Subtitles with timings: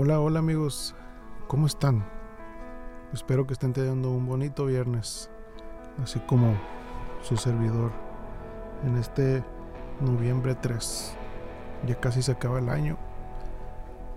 [0.00, 0.94] Hola, hola amigos,
[1.48, 2.08] ¿cómo están?
[3.12, 5.28] Espero que estén teniendo un bonito viernes,
[6.00, 6.56] así como
[7.20, 7.90] su servidor,
[8.86, 9.42] en este
[10.00, 11.16] noviembre 3.
[11.88, 12.96] Ya casi se acaba el año,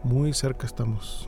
[0.04, 1.28] muy cerca estamos.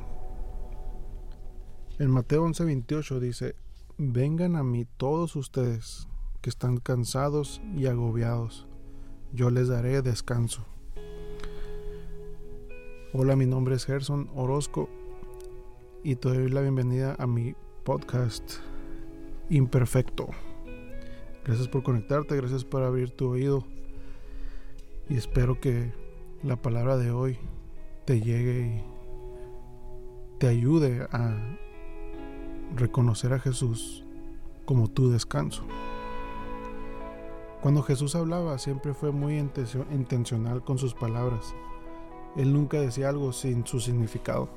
[1.97, 3.55] En Mateo 11:28 dice,
[3.97, 6.07] vengan a mí todos ustedes
[6.41, 8.67] que están cansados y agobiados,
[9.31, 10.72] yo les daré descanso.
[13.15, 14.89] Hola, mi nombre es Gerson Orozco
[16.03, 17.53] y te doy la bienvenida a mi
[17.83, 18.53] podcast
[19.51, 20.29] Imperfecto.
[21.45, 23.65] Gracias por conectarte, gracias por abrir tu oído
[25.09, 25.93] y espero que
[26.41, 27.37] la palabra de hoy
[28.05, 31.37] te llegue y te ayude a
[32.75, 34.03] reconocer a Jesús
[34.65, 35.63] como tu descanso.
[37.61, 41.53] Cuando Jesús hablaba siempre fue muy intencional con sus palabras
[42.35, 44.49] él nunca decía algo sin su significado.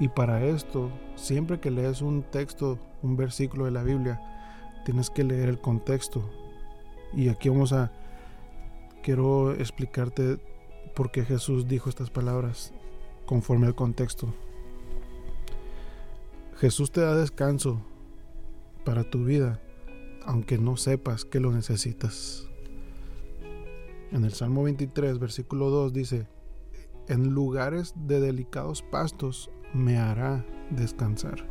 [0.00, 4.20] Y para esto, siempre que lees un texto, un versículo de la Biblia,
[4.84, 6.28] tienes que leer el contexto.
[7.12, 7.92] Y aquí vamos a,
[9.02, 10.38] quiero explicarte
[10.94, 12.72] por qué Jesús dijo estas palabras
[13.26, 14.34] conforme al contexto.
[16.56, 17.80] Jesús te da descanso
[18.84, 19.60] para tu vida,
[20.24, 22.48] aunque no sepas que lo necesitas.
[24.12, 26.26] En el Salmo 23, versículo 2 dice,
[27.08, 31.46] en lugares de delicados pastos me hará descansar.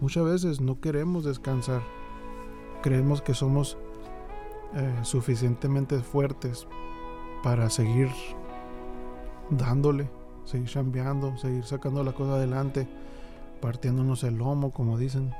[0.00, 1.82] Muchas veces no queremos descansar.
[2.82, 3.78] Creemos que somos
[4.74, 6.66] eh, suficientemente fuertes
[7.42, 8.08] para seguir
[9.50, 10.10] dándole,
[10.44, 12.86] seguir chambeando, seguir sacando la cosa adelante,
[13.60, 15.32] partiéndonos el lomo, como dicen.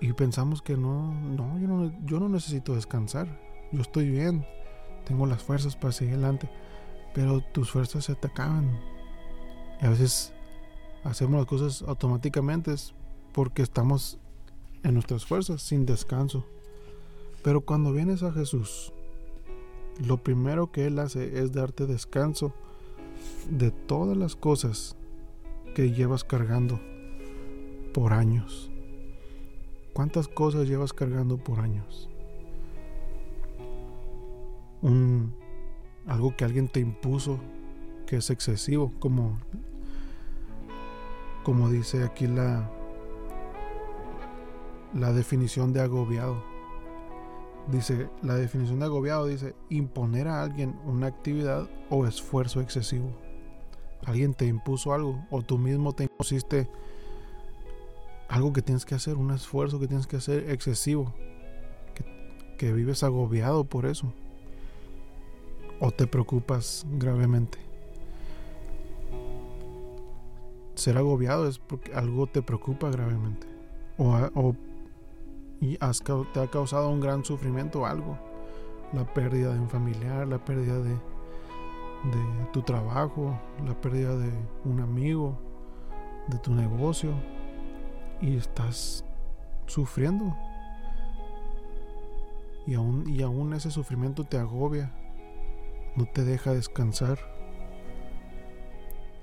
[0.00, 3.40] Y pensamos que no, no, yo no, yo no necesito descansar.
[3.72, 4.46] Yo estoy bien
[5.12, 6.48] tengo las fuerzas para seguir adelante,
[7.12, 8.80] pero tus fuerzas se te acaban.
[9.82, 10.32] Y a veces
[11.04, 12.74] hacemos las cosas automáticamente
[13.32, 14.18] porque estamos
[14.82, 16.46] en nuestras fuerzas, sin descanso.
[17.44, 18.90] Pero cuando vienes a Jesús,
[20.02, 22.54] lo primero que Él hace es darte descanso
[23.50, 24.96] de todas las cosas
[25.74, 26.80] que llevas cargando
[27.92, 28.70] por años.
[29.92, 32.08] ¿Cuántas cosas llevas cargando por años?
[34.82, 35.32] Un,
[36.06, 37.38] algo que alguien te impuso
[38.06, 39.38] que es excesivo, como,
[41.44, 42.68] como dice aquí la,
[44.92, 46.42] la definición de agobiado.
[47.70, 53.16] Dice, la definición de agobiado dice imponer a alguien una actividad o esfuerzo excesivo.
[54.04, 56.68] Alguien te impuso algo o tú mismo te impusiste
[58.28, 61.14] algo que tienes que hacer, un esfuerzo que tienes que hacer excesivo,
[62.58, 64.12] que vives agobiado por eso
[65.84, 67.58] o te preocupas gravemente.
[70.76, 73.48] Ser agobiado es porque algo te preocupa gravemente
[73.98, 74.54] o,
[75.60, 78.16] y te ha causado un gran sufrimiento algo.
[78.92, 84.30] La pérdida de un familiar, la pérdida de, de tu trabajo, la pérdida de
[84.64, 85.36] un amigo,
[86.28, 87.12] de tu negocio
[88.20, 89.04] y estás
[89.66, 90.36] sufriendo.
[92.68, 95.01] Y aún, y aún ese sufrimiento te agobia
[95.96, 97.18] no te deja descansar.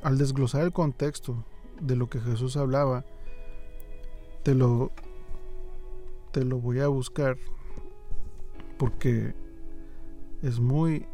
[0.02, 1.44] Al desglosar el contexto
[1.82, 3.06] de lo que Jesús hablaba,
[4.44, 4.92] te lo,
[6.32, 7.38] te lo voy a buscar
[8.78, 9.34] porque
[10.42, 11.06] es muy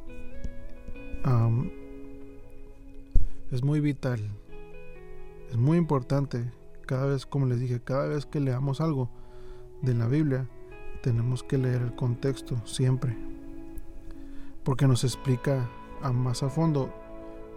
[3.52, 4.20] es muy vital
[5.50, 6.52] es muy importante
[6.86, 9.10] cada vez como les dije cada vez que leamos algo
[9.82, 10.48] de la Biblia
[11.02, 13.18] tenemos que leer el contexto siempre
[14.66, 15.70] porque nos explica
[16.02, 16.92] a más a fondo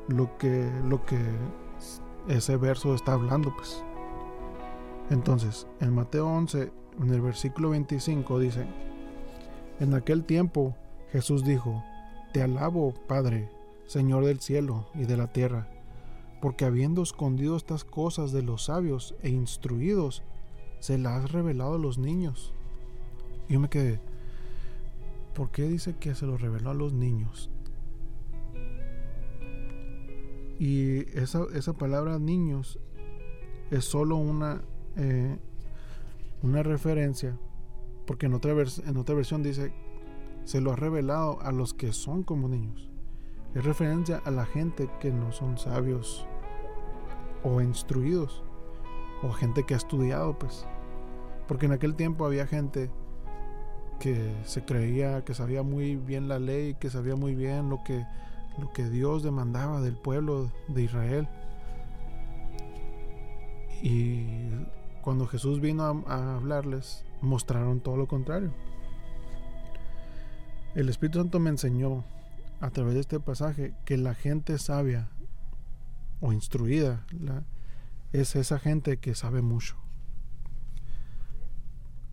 [0.09, 0.71] lo que,
[2.29, 3.83] ese verso está hablando, pues.
[5.11, 6.71] Entonces, en Mateo 11,
[7.01, 8.67] en el versículo 25 dice,
[9.81, 10.77] en aquel tiempo
[11.11, 11.83] Jesús dijo,
[12.33, 13.49] Te alabo, Padre,
[13.87, 15.67] Señor del cielo y de la tierra,
[16.43, 20.23] porque habiendo escondido estas cosas de los sabios e instruidos,
[20.81, 22.53] se las has revelado a los niños.
[23.49, 23.99] Yo me quedé,
[25.38, 27.49] ¿por qué dice que se lo reveló a los niños?
[30.58, 32.81] Y esa, esa palabra niños
[33.70, 34.62] es solo una,
[34.96, 35.38] eh,
[36.43, 37.38] una referencia,
[38.05, 38.52] porque en otra,
[38.85, 39.73] en otra versión dice,
[40.43, 42.91] se lo ha revelado a los que son como niños.
[43.55, 46.26] Es referencia a la gente que no son sabios
[47.44, 48.43] o instruidos,
[49.23, 50.67] o gente que ha estudiado, pues.
[51.46, 52.91] Porque en aquel tiempo había gente
[54.00, 58.05] que se creía que sabía muy bien la ley, que sabía muy bien lo que
[58.59, 61.29] lo que Dios demandaba del pueblo de Israel.
[63.83, 64.25] Y
[65.03, 68.53] cuando Jesús vino a, hablarles, mostraron todo lo contrario.
[70.75, 72.05] El Espíritu Santo me enseñó
[72.61, 75.09] a través de este pasaje que la gente sabia
[76.21, 77.06] o instruida
[78.12, 79.77] es esa gente que sabe mucho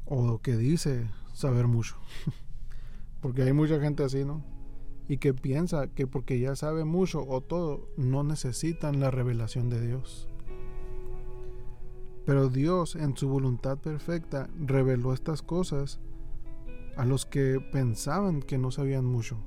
[0.05, 1.95] o que dice saber mucho.
[3.21, 4.43] porque hay mucha gente así, ¿no?
[5.07, 9.85] Y que piensa que porque ya sabe mucho o todo, no necesitan la revelación de
[9.85, 10.27] Dios.
[12.25, 15.99] Pero Dios en su voluntad perfecta reveló estas cosas
[16.97, 19.37] a los que pensaban que no sabían mucho,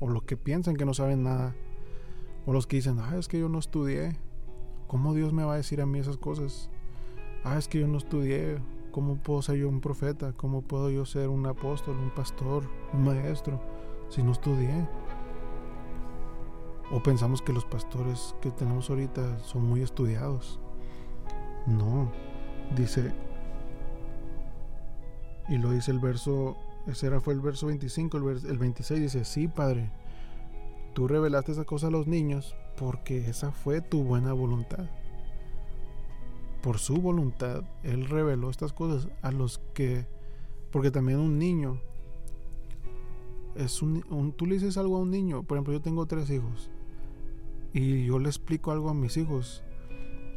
[0.00, 1.54] o los que piensan que no saben nada,
[2.44, 4.18] o los que dicen, ah, es que yo no estudié,
[4.88, 6.68] ¿cómo Dios me va a decir a mí esas cosas?
[7.44, 8.58] Ah, es que yo no estudié,
[8.92, 10.32] ¿cómo puedo ser yo un profeta?
[10.34, 13.60] ¿Cómo puedo yo ser un apóstol, un pastor, un maestro,
[14.08, 14.86] si no estudié?
[16.92, 20.60] O pensamos que los pastores que tenemos ahorita son muy estudiados.
[21.66, 22.12] No,
[22.76, 23.12] dice,
[25.48, 26.56] y lo dice el verso,
[26.86, 29.90] ese era fue el verso 25, el, el 26 dice, sí, Padre,
[30.92, 34.86] tú revelaste esa cosa a los niños porque esa fue tu buena voluntad.
[36.62, 40.06] Por su voluntad, Él reveló estas cosas a los que,
[40.70, 41.80] porque también un niño,
[43.56, 46.70] es un, tú le dices algo a un niño, por ejemplo, yo tengo tres hijos,
[47.72, 49.62] y yo le explico algo a mis hijos,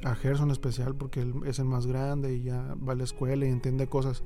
[0.06, 3.46] a Gerson especial porque él es el más grande y ya va a la escuela
[3.46, 4.24] y entiende cosas.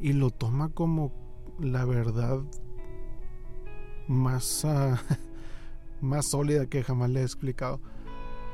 [0.00, 1.12] Y lo toma como
[1.60, 2.40] la verdad
[4.08, 4.66] más,
[6.00, 7.80] más sólida que jamás le he explicado.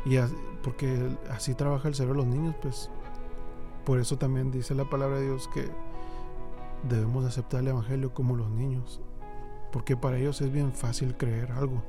[0.04, 0.16] Y
[0.62, 2.90] porque así trabaja el cerebro de los niños, pues
[3.84, 5.68] por eso también dice la palabra de Dios que
[6.88, 9.00] debemos aceptar el Evangelio como los niños.
[9.72, 11.82] Porque para ellos es bien fácil creer algo.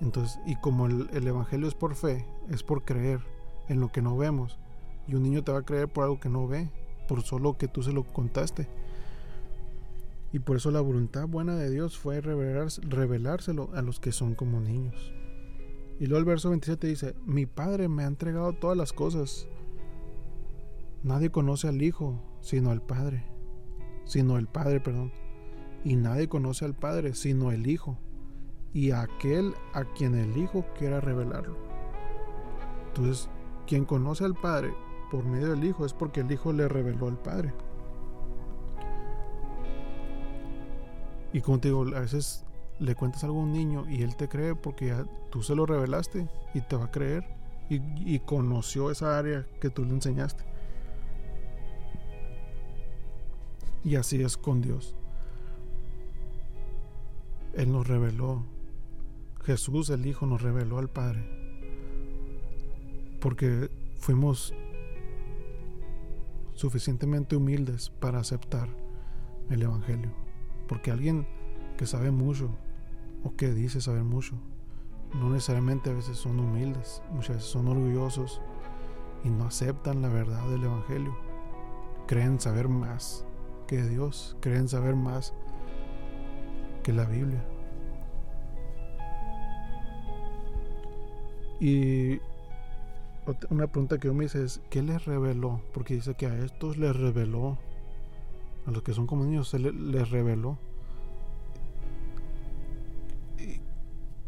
[0.00, 3.20] Entonces, y como el, Evangelio es por fe, es por creer
[3.68, 4.58] en lo que no vemos.
[5.06, 6.70] Y un niño te va a creer por algo que no ve,
[7.08, 8.68] por solo que tú se lo contaste.
[10.32, 14.60] Y por eso la voluntad buena de Dios fue revelárselo a los que son como
[14.60, 15.12] niños.
[15.98, 19.46] Y luego el verso 27 dice, mi Padre me ha entregado todas las cosas.
[21.02, 23.24] Nadie conoce al Hijo sino al Padre,
[24.04, 25.12] sino el Padre, perdón.
[25.84, 27.98] Y nadie conoce al Padre sino el Hijo
[28.72, 31.56] y aquel a quien el Hijo quiera revelarlo.
[32.88, 33.30] Entonces,
[33.66, 34.74] quien conoce al Padre
[35.10, 37.54] por medio del Hijo es porque el Hijo le reveló al Padre.
[41.32, 42.44] Y como te digo, a veces
[42.78, 45.66] le cuentas algo a un niño y él te cree porque ya tú se lo
[45.66, 47.24] revelaste y te va a creer
[47.68, 50.44] y, y conoció esa área que tú le enseñaste.
[53.84, 54.96] Y así es con Dios.
[57.52, 58.44] Él nos reveló
[59.44, 61.22] Jesús el Hijo nos reveló al Padre.
[63.20, 64.54] Porque fuimos
[66.54, 68.68] suficientemente humildes para aceptar
[69.50, 70.12] el Evangelio.
[70.66, 71.26] Porque alguien
[71.76, 72.56] que sabe mucho
[73.24, 74.34] o que dice saber mucho,
[75.14, 78.40] no necesariamente a veces son humildes, muchas veces son orgullosos
[79.24, 81.16] y no aceptan la verdad del Evangelio.
[82.06, 83.24] Creen saber más
[83.66, 85.34] que Dios, creen saber más
[86.82, 87.42] que la Biblia.
[91.60, 92.20] Y
[93.48, 95.62] una pregunta que yo me hice es, ¿qué les reveló?
[95.72, 97.56] Porque dice que a estos les reveló,
[98.66, 100.58] a los que son como niños, les, reveló.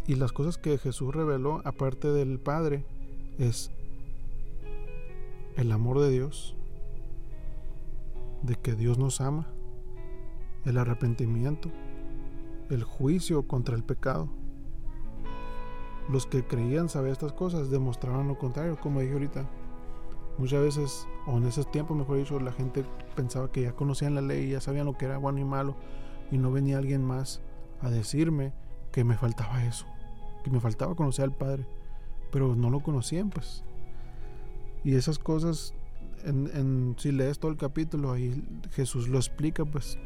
[0.06, 2.84] Y, las cosas que Jesús reveló, aparte del Padre,
[3.38, 3.70] es
[5.56, 6.54] el amor de Dios,
[8.42, 9.48] de que Dios nos ama,
[10.64, 11.70] el arrepentimiento,
[12.70, 14.28] el juicio contra el pecado
[16.08, 19.48] los que creían saber estas cosas demostraban lo contrario, como dije ahorita.
[20.38, 22.84] Muchas veces, o en esos tiempos, mejor dicho, la gente
[23.14, 25.74] pensaba que ya conocían la ley, ya sabían lo que era bueno y malo,
[26.30, 27.42] y no venía alguien más
[27.80, 28.52] a decirme
[28.92, 29.86] que me faltaba eso,
[30.46, 31.66] que me faltaba conocer al Padre,
[32.30, 33.64] pero no lo conocían, pues.
[34.84, 35.74] Y esas cosas,
[36.24, 39.98] en, si lees todo el capítulo, ahí Jesús lo explica, pues.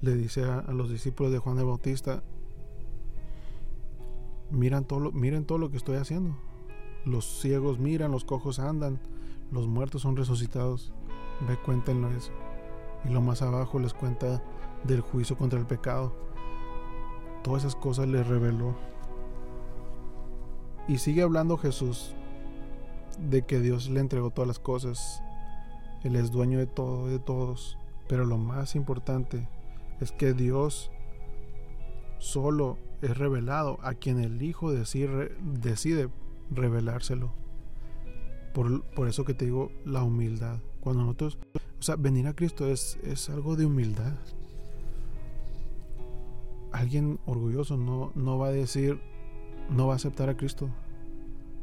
[0.00, 2.24] le dice a, los discípulos de Juan el Bautista,
[4.50, 6.36] miran todo lo, miren todo lo que estoy haciendo.
[7.04, 8.98] Los ciegos miran, los cojos andan,
[9.52, 10.92] los muertos son resucitados.
[11.48, 12.32] Ve, cuéntenlo eso.
[13.04, 14.42] Y lo más abajo les cuenta
[14.82, 16.24] del juicio contra el pecado.
[17.44, 18.74] Todas esas cosas les reveló.
[20.88, 22.14] Y sigue hablando Jesús
[23.18, 25.22] de que Dios le entregó todas las cosas.
[26.04, 27.76] Él es dueño de todo, de todos.
[28.08, 29.46] Pero lo más importante
[30.00, 30.90] es que Dios
[32.18, 36.08] solo es revelado a quien el Hijo decide, decide
[36.50, 37.30] revelárselo.
[38.54, 40.60] Por, por, eso que te digo la humildad.
[40.80, 41.38] Cuando nosotros,
[41.78, 44.14] o sea, venir a Cristo es, es algo de humildad.
[46.74, 49.00] Alguien orgulloso no, no va a decir,
[49.70, 50.68] no va a aceptar a Cristo.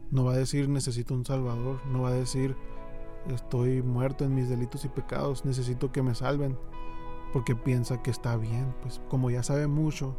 [0.09, 1.85] No va a decir necesito un Salvador.
[1.87, 2.55] No va a decir
[3.29, 6.57] estoy muerto en mis delitos y pecados, necesito que me salven.
[7.33, 8.73] Porque piensa que está bien.
[8.81, 10.15] Pues como ya sabe mucho,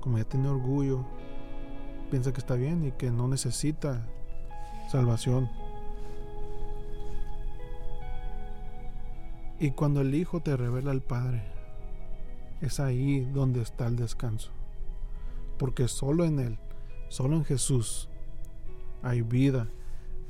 [0.00, 1.06] como ya tiene orgullo,
[2.10, 4.06] piensa que está bien y que no necesita
[4.90, 5.48] salvación.
[9.58, 11.57] Y cuando el Hijo te revela al Padre,
[12.60, 14.50] es ahí donde está el descanso.
[15.58, 16.58] Porque solo en Él,
[17.08, 18.08] solo en Jesús,
[19.02, 19.68] hay vida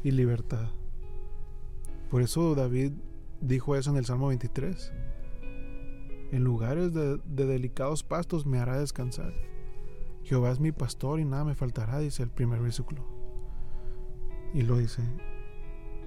[0.02, 0.68] y libertad.
[2.10, 2.92] Por eso David
[3.40, 4.92] dijo eso en el Salmo 23.
[6.32, 9.32] En lugares de, delicados pastos me hará descansar.
[10.24, 13.02] Jehová es mi pastor y nada me faltará, dice el primer versículo.
[14.52, 15.02] Y lo dice,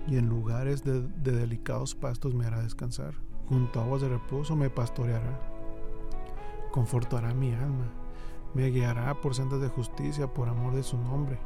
[0.07, 3.13] y en lugares de, delicados pastos me hará descansar.
[3.47, 5.50] Junto a aguas de reposo me pastoreará.
[6.71, 7.91] Confortará mi alma.
[8.53, 11.37] Me guiará por sendas de justicia por amor de su nombre.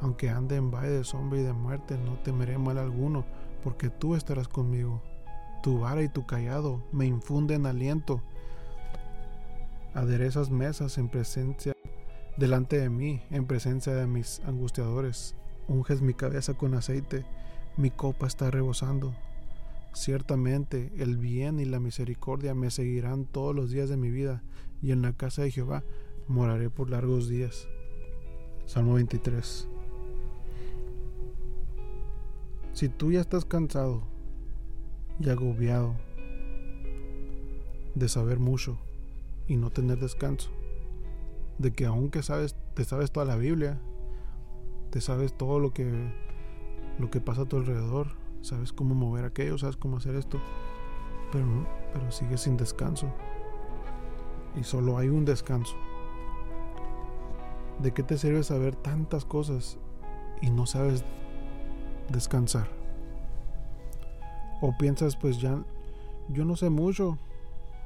[0.00, 3.24] Aunque ande en valle de sombra y de muerte, no temeré mal alguno,
[3.62, 5.02] porque tú estarás conmigo.
[5.62, 8.22] Tu vara y tu callado me infunden aliento.
[9.94, 11.74] Aderezas mesas en presencia
[12.36, 15.34] delante de mí, en presencia de mis angustiadores.
[15.66, 17.26] Unges mi cabeza con aceite
[17.78, 19.14] mi copa está rebosando.
[19.92, 24.42] Ciertamente el bien y la misericordia me seguirán todos los días de mi vida,
[24.80, 25.82] y en la casa de Jehová
[26.28, 27.68] moraré por largos días.
[28.66, 29.68] Salmo 23.
[32.72, 34.02] Si tú ya estás cansado
[35.18, 35.96] y agobiado
[37.94, 38.78] de saber mucho
[39.48, 40.50] y no tener descanso,
[41.58, 43.80] de que aunque sabes, te sabes toda la Biblia,
[44.90, 46.12] te sabes todo lo que
[46.98, 48.08] lo que pasa a tu alrededor,
[48.42, 50.40] sabes cómo mover aquello, sabes cómo hacer esto,
[51.32, 53.12] pero no, pero sigues sin descanso.
[54.56, 55.76] Y solo hay un descanso.
[57.80, 59.78] ¿De qué te sirve saber tantas cosas
[60.40, 61.04] y no sabes
[62.10, 62.68] descansar?
[64.60, 65.62] O piensas, pues ya,
[66.28, 67.18] yo no sé mucho,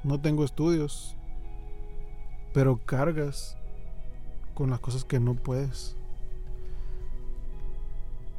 [0.04, 1.16] no tengo estudios,
[2.54, 3.58] pero cargas
[4.54, 5.96] con las cosas que no puedes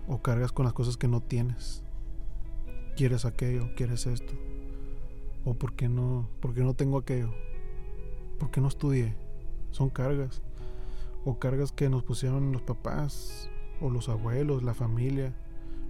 [0.08, 1.83] o cargas con las cosas que no tienes.
[2.96, 4.34] Quieres aquello, quieres esto.
[5.46, 7.34] O por qué no, por no tengo aquello.
[8.40, 9.16] ¿Por qué no estudié?
[9.72, 10.42] Son cargas.
[11.26, 13.50] O cargas que nos pusieron los papás,
[13.82, 15.34] o los abuelos, la familia,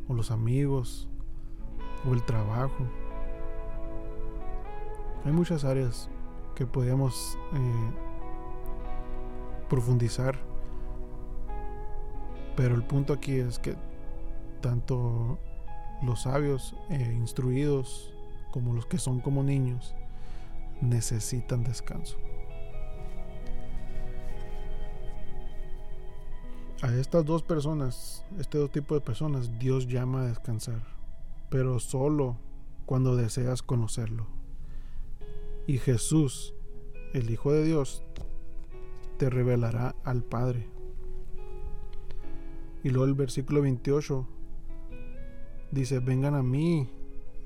[0.08, 1.10] o los amigos,
[2.08, 2.88] o el trabajo.
[5.26, 6.10] Hay muchas áreas
[6.56, 7.92] que podemos eh,
[9.70, 10.38] profundizar.
[12.56, 13.76] Pero el punto aquí es que
[14.62, 15.40] tanto
[16.04, 18.14] los sabios e instruidos
[18.52, 19.96] como los que son como niños
[20.82, 22.18] necesitan descanso.
[26.82, 30.84] A estas dos personas, este dos tipos de personas, Dios llama a descansar,
[31.50, 32.38] pero solo
[32.86, 34.28] cuando deseas conocerlo.
[35.66, 36.54] Y Jesús,
[37.14, 38.04] el Hijo de Dios,
[39.18, 40.68] te revelará al Padre.
[42.84, 44.28] Y luego el versículo 28
[45.74, 46.88] Dice, vengan a mí,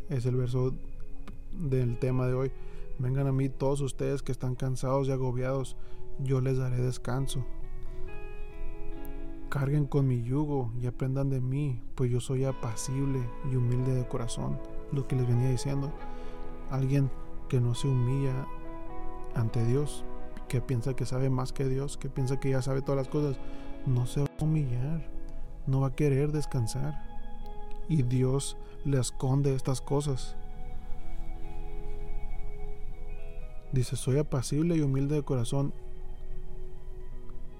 [0.09, 0.73] es el verso
[1.53, 2.51] del tema de hoy.
[2.99, 5.77] Vengan a mí todos ustedes que están cansados y agobiados,
[6.19, 7.45] yo les daré descanso.
[9.47, 14.05] Carguen con mi yugo y aprendan de mí, pues yo soy apacible y humilde de
[14.05, 14.59] corazón.
[14.91, 15.93] Lo que les venía diciendo.
[16.69, 17.09] Alguien
[17.47, 18.45] que no se humilla
[19.35, 20.03] ante Dios,
[20.49, 23.39] que piensa que sabe más que Dios, que piensa que ya sabe todas las cosas,
[23.85, 25.09] no se va a humillar,
[25.65, 27.06] no va a querer descansar
[27.89, 30.35] y Dios le esconde estas cosas.
[33.71, 35.73] Dice, soy apacible y humilde de corazón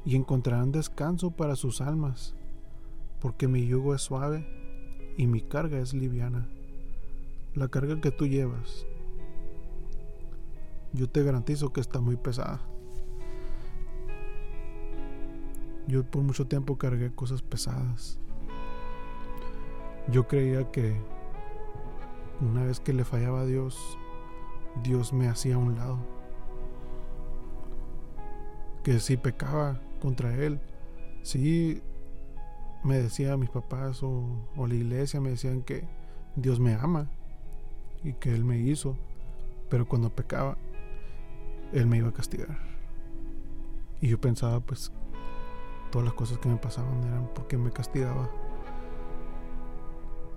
[0.06, 2.34] y encontrarán descanso para sus almas,
[3.20, 4.48] porque mi yugo es suave
[5.18, 6.48] y mi carga es liviana.
[7.56, 8.86] La carga que tú llevas,
[10.94, 12.62] yo te garantizo que está muy pesada.
[15.88, 18.20] Yo por mucho tiempo cargué cosas pesadas.
[20.10, 20.96] Yo creía que
[22.40, 23.98] una vez que le fallaba a Dios,
[24.84, 25.98] Dios me hacía a un lado.
[28.84, 30.60] Que si pecaba contra Él,
[31.24, 31.82] si
[32.84, 35.86] me decían mis papás o, o la iglesia, me decían que
[36.36, 37.10] Dios me ama
[38.04, 38.96] y que Él me hizo,
[39.70, 40.58] pero cuando pecaba,
[41.74, 42.58] Él me iba a castigar.
[44.00, 44.92] Y yo pensaba, pues,
[45.92, 48.30] todas las cosas que me pasaban eran porque me castigaba.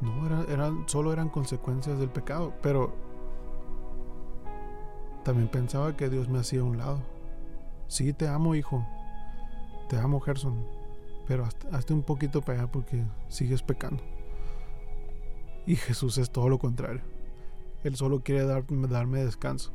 [0.01, 2.95] No, eran, solo eran consecuencias del pecado, pero
[5.25, 7.01] también pensaba que Dios me hacía a un lado.
[7.87, 8.87] Sí, te amo, hijo.
[9.89, 10.65] Te amo, Gerson.
[11.27, 14.03] Pero hazte un poquito para allá porque sigues pecando.
[15.67, 17.03] Y Jesús es todo lo contrario.
[17.85, 19.73] Él solo quiere darme descanso.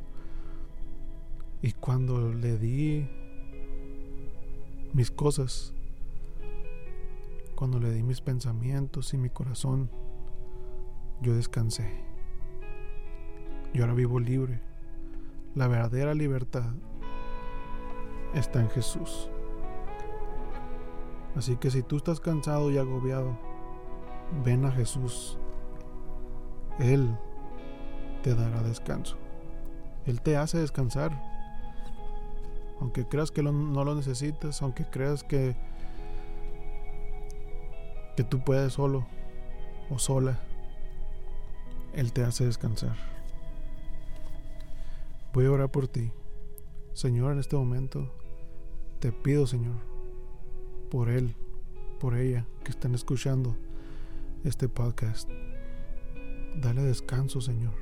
[1.62, 3.08] Y cuando le di
[4.92, 5.72] mis cosas,
[7.54, 9.90] cuando le di mis pensamientos y mi corazón,
[11.20, 11.90] yo descansé.
[13.72, 14.60] Yo ahora vivo libre.
[15.54, 16.72] La verdadera libertad
[18.34, 19.30] está en Jesús.
[21.36, 23.38] Así que si tú estás cansado y agobiado,
[24.44, 25.38] ven a Jesús.
[26.78, 27.16] Él
[28.22, 29.16] te dará descanso.
[30.06, 31.12] Él te hace descansar.
[32.80, 35.56] Aunque creas que no lo necesitas, aunque creas que,
[38.16, 39.06] que tú puedes solo
[39.90, 40.38] o sola,
[41.96, 42.94] Él te hace descansar.
[45.32, 46.12] Voy a orar por ti.
[46.92, 48.14] Señor, en este momento
[49.00, 49.76] te pido, Señor,
[50.90, 51.34] por Él,
[51.98, 53.56] por ella que están escuchando
[54.44, 55.30] este podcast.
[56.60, 57.74] Dale descanso, Señor.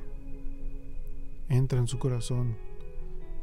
[1.49, 2.55] Entra en su corazón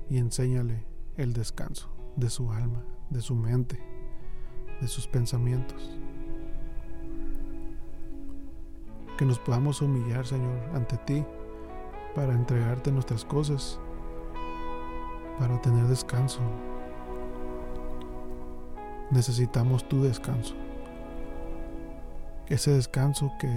[0.08, 0.86] y enséñale
[1.18, 3.78] el descanso de su alma, de su mente,
[4.80, 5.98] de sus pensamientos.
[9.16, 11.24] Que nos podamos humillar, Señor, ante ti
[12.14, 13.78] para entregarte nuestras cosas,
[15.38, 16.40] para tener descanso.
[19.10, 20.54] Necesitamos tu descanso.
[22.48, 23.48] Ese descanso que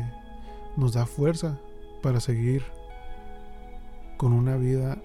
[0.77, 1.59] nos da fuerza
[2.01, 2.63] para seguir
[4.17, 4.97] con una vida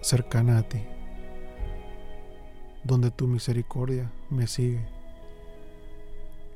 [0.00, 0.82] cercana a ti
[2.84, 4.84] donde tu misericordia me sigue,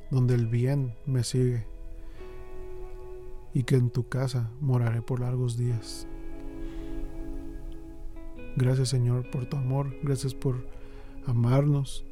[0.09, 1.65] donde el bien me sigue,
[3.57, 6.07] y que en tu casa moraré por largos días.
[8.55, 10.67] Gracias Señor por tu amor, gracias por
[11.25, 12.05] amarnos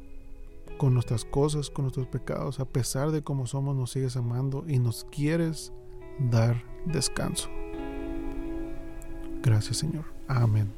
[0.76, 4.80] con nuestras cosas, con nuestros pecados, a pesar de cómo somos, nos sigues amando y
[4.80, 5.72] nos quieres
[6.18, 7.48] dar descanso.
[9.40, 10.06] Gracias Señor.
[10.26, 10.72] Amén.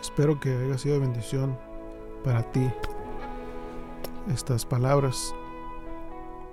[0.00, 1.56] Espero que haya sido bendición
[2.24, 2.68] para ti
[4.34, 5.32] estas palabras.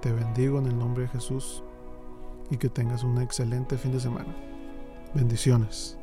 [0.02, 1.64] Te bendigo en el nombre de Jesús
[2.50, 4.34] y que tengas un excelente fin de semana.
[5.14, 5.98] Bendiciones.